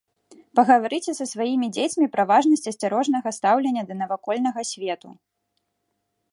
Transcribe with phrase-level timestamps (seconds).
[0.59, 5.09] Пагаварыце са сваімі дзецьмі пра важнасць асцярожнага стаўлення да навакольнага свету.